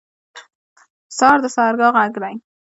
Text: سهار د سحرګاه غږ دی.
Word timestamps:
سهار 1.17 1.37
د 1.41 1.45
سحرګاه 1.55 1.93
غږ 1.95 2.13
دی. 2.23 2.35